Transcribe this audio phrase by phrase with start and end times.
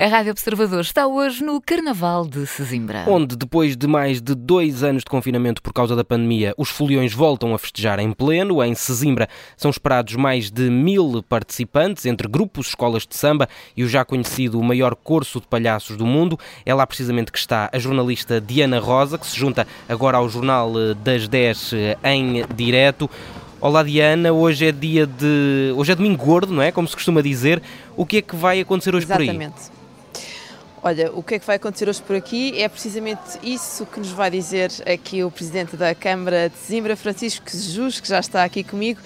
[0.00, 3.04] A Rádio Observador está hoje no Carnaval de Sesimbra.
[3.08, 7.12] Onde, depois de mais de dois anos de confinamento por causa da pandemia, os foliões
[7.12, 8.62] voltam a festejar em pleno.
[8.62, 13.88] Em Sesimbra são esperados mais de mil participantes, entre grupos, escolas de samba e o
[13.88, 16.38] já conhecido maior corso de palhaços do mundo.
[16.64, 20.94] É lá precisamente que está a jornalista Diana Rosa, que se junta agora ao Jornal
[21.02, 21.72] das 10
[22.04, 23.10] em direto.
[23.60, 25.72] Olá Diana, hoje é dia de.
[25.74, 26.70] Hoje é domingo gordo, não é?
[26.70, 27.60] Como se costuma dizer.
[27.96, 29.34] O que é que vai acontecer hoje Exatamente.
[29.34, 29.46] por aí?
[29.48, 29.77] Exatamente.
[30.82, 34.10] Olha, o que é que vai acontecer hoje por aqui é precisamente isso que nos
[34.12, 38.62] vai dizer aqui o Presidente da Câmara de Zimbra, Francisco Jus, que já está aqui
[38.62, 39.00] comigo.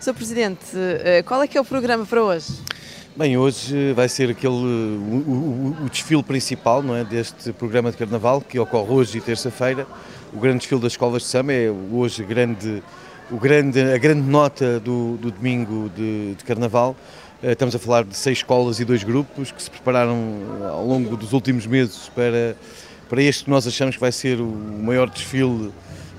[0.00, 0.14] Sr.
[0.14, 2.54] Presidente, eh, qual é que é o programa para hoje?
[3.14, 7.98] Bem, hoje vai ser aquele o, o, o, desfile principal não é, deste programa de
[7.98, 9.86] Carnaval que ocorre hoje e terça-feira.
[10.32, 12.82] O grande desfile das escolas de samba é hoje grande,
[13.38, 16.94] grande, a grande nota do, do domingo de, de Carnaval.
[17.42, 20.18] Eh, estamos a falar de seis escolas e dois grupos que se prepararam
[20.70, 22.56] ao longo dos últimos meses para,
[23.08, 25.72] para este que nós achamos que vai ser o maior desfile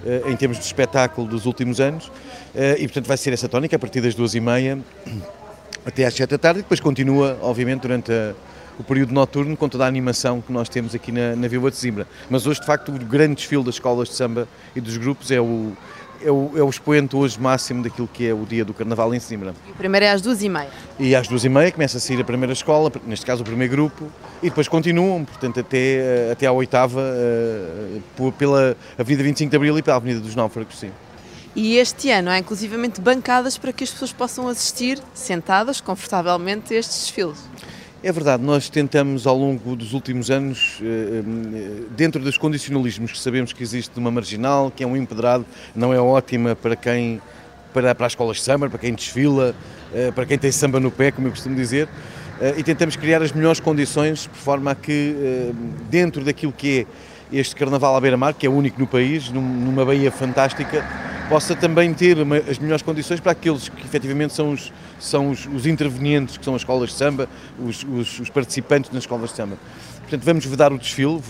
[0.05, 2.11] eh, em termos de espetáculo dos últimos anos.
[2.55, 4.79] Eh, e, portanto, vai ser essa tónica a partir das duas e meia
[5.85, 8.33] até às sete da tarde e depois continua, obviamente, durante a,
[8.79, 11.77] o período noturno com toda a animação que nós temos aqui na, na Vila de
[11.77, 12.07] Zimbra.
[12.29, 15.39] Mas hoje, de facto, o grande desfile das escolas de samba e dos grupos é
[15.39, 15.75] o,
[16.23, 19.19] é o, é o expoente hoje máximo daquilo que é o dia do Carnaval em
[19.19, 19.53] Zimbra.
[19.67, 20.69] E o primeiro é às duas e meia.
[20.99, 23.73] E às duas e meia começa a sair a primeira escola, neste caso o primeiro
[23.73, 24.09] grupo,
[24.41, 29.81] e depois continuam, portanto, até, até à oitava, uh, pela Avenida 25 de Abril e
[29.81, 30.91] pela Avenida dos Náufragos, sim.
[31.55, 36.79] E este ano há inclusivamente bancadas para que as pessoas possam assistir sentadas confortavelmente a
[36.79, 37.37] estes desfiles.
[38.05, 40.81] É verdade, nós tentamos ao longo dos últimos anos,
[41.95, 45.99] dentro dos condicionalismos que sabemos que existe numa marginal, que é um empedrado, não é
[46.01, 47.21] ótima para quem
[47.73, 49.55] para, para as escolas de samba, para quem desfila,
[50.13, 51.87] para quem tem samba no pé, como eu costumo dizer,
[52.57, 55.53] e tentamos criar as melhores condições por forma a que,
[55.89, 56.85] dentro daquilo que
[57.31, 60.85] é este Carnaval à beira-mar, que é único no país, numa baía fantástica,
[61.29, 65.45] possa também ter uma, as melhores condições para aqueles que efetivamente são os, são os,
[65.45, 67.27] os intervenientes, que são as escolas de samba,
[67.59, 69.57] os, os, os, participantes nas escolas de samba.
[70.01, 71.21] Portanto, vamos vedar o desfile,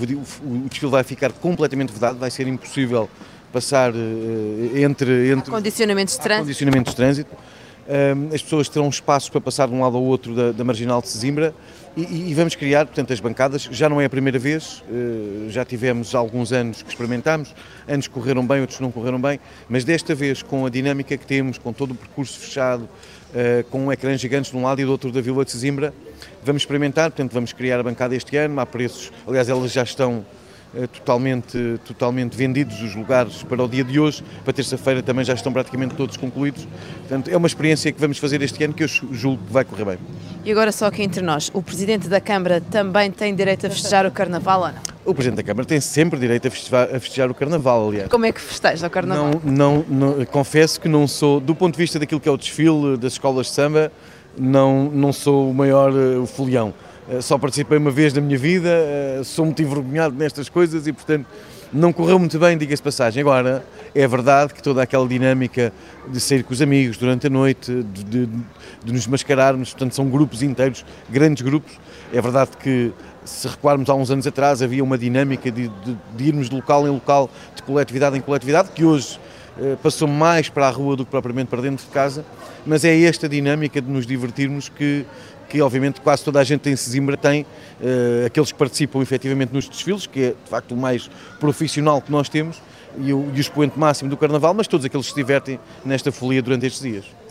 [0.43, 3.09] o, desfile vai ficar completamente vedado, vai ser impossível
[3.51, 3.95] passar uh,
[4.75, 5.49] entre, entre...
[5.49, 6.45] Há condicionamentos de trânsito.
[6.45, 7.35] Condicionamentos de trânsito.
[8.33, 11.09] As pessoas terão espaços para passar de um lado ao outro da, da Marginal de
[11.09, 11.53] Sesimbra
[11.95, 13.69] e, e, vamos criar, portanto, as bancadas.
[13.71, 17.53] Já não é a primeira vez, uh, já tivemos alguns anos que experimentámos,
[17.87, 19.39] anos correram bem, outros não correram bem,
[19.69, 23.85] mas desta vez, com a dinâmica que temos, com todo o percurso fechado, uh, com
[23.85, 25.93] um ecrã gigantes de um lado e do outro da Vila de Sesimbra,
[26.43, 30.25] vamos experimentar, portanto, vamos criar a bancada este ano, há preços, aliás, elas já estão
[30.91, 34.23] totalmente, totalmente vendidos os lugares para o dia de hoje.
[34.43, 36.67] Para terça-feira também já estão praticamente todos concluídos.
[36.99, 39.85] Portanto, é uma experiência que vamos fazer este ano que eu julgo que vai correr
[39.85, 39.97] bem.
[40.43, 44.05] E agora só aqui entre nós, o Presidente da Câmara também tem direito a festejar
[44.05, 44.81] o Carnaval ou não?
[45.05, 48.09] O Presidente da Câmara tem sempre direito a festejar, a festejar o Carnaval, aliás.
[48.09, 49.41] Como é que festeja o Carnaval?
[49.43, 52.37] Não, não, não, confesso que não sou, do ponto de vista daquilo que é o
[52.37, 53.91] desfile das escolas de samba,
[54.37, 56.73] não, não sou o maior uh, folião.
[57.07, 58.69] Uh, só participei uma vez na minha vida,
[59.19, 61.27] uh, sou muito envergonhado nestas coisas e, portanto,
[61.73, 63.21] não correu muito bem, diga-se passagem.
[63.21, 63.65] Agora,
[63.95, 65.73] é verdade que toda aquela dinâmica
[66.07, 68.29] de sair com os amigos durante a noite, de, de,
[68.85, 71.73] de nos mascararmos, portanto, são grupos inteiros, grandes grupos.
[72.13, 72.91] É verdade que,
[73.25, 75.71] se recuarmos há uns anos atrás, havia uma dinâmica de,
[76.15, 79.32] de, irmos de local em local, de coletividade em coletividade, que hoje eh,
[79.81, 82.25] passou mais para a rua do que propriamente para dentro de casa,
[82.65, 85.05] mas é esta dinâmica de nos divertirmos que,
[85.49, 89.69] que obviamente quase toda a gente em Sesimbra tem, uh, aqueles que participam efetivamente nos
[89.69, 91.09] desfiles, que é de facto o mais
[91.39, 92.61] profissional que nós temos
[92.97, 96.11] e o, e o expoente máximo do Carnaval, mas todos aqueles que se divertem nesta
[96.11, 97.22] folia durante estes dias.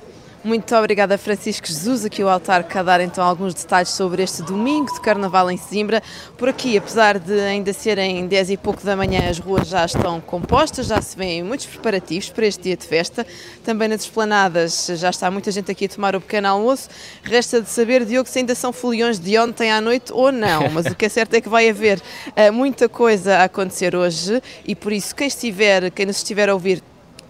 [0.45, 4.93] Muito obrigada, Francisco Jesus, aqui o altar a dar então alguns detalhes sobre este domingo
[4.93, 6.03] de Carnaval em Sesimbra.
[6.37, 10.21] Por aqui, apesar de ainda serem 10 e pouco da manhã, as ruas já estão
[10.21, 13.25] compostas, já se vêem muitos preparativos para este dia de festa.
[13.65, 16.89] Também nas esplanadas já está muita gente aqui a tomar o pequeno almoço.
[17.23, 20.87] Resta de saber, Diogo, se ainda são foliões de ontem à noite ou não, mas
[20.87, 24.75] o que é certo é que vai haver uh, muita coisa a acontecer hoje e
[24.75, 26.83] por isso quem estiver, quem nos estiver a ouvir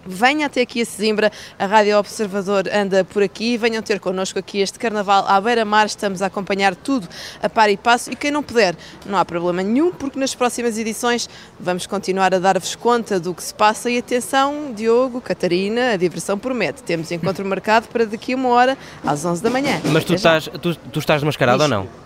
[0.05, 4.61] Venha até aqui a Sesimbra, a Rádio Observador anda por aqui, venham ter connosco aqui
[4.61, 7.09] este Carnaval à beira-mar, estamos a acompanhar tudo
[7.43, 8.11] a par e passo.
[8.11, 8.75] E quem não puder,
[9.07, 11.29] não há problema nenhum, porque nas próximas edições
[11.59, 13.91] vamos continuar a dar-vos conta do que se passa.
[13.91, 18.77] E atenção, Diogo, Catarina, a diversão promete, temos encontro marcado para daqui a uma hora,
[19.05, 19.81] às 11 da manhã.
[19.93, 22.02] Mas tu, estás, tu, tu estás mascarado ou não?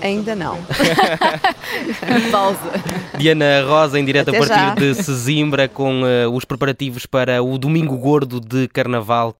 [0.00, 0.58] Ainda não.
[2.30, 2.58] Pausa.
[3.18, 4.74] Diana Rosa, em direto Até a partir já.
[4.74, 9.34] de Sesimbra, com uh, os preparativos para o Domingo Gordo de Carnaval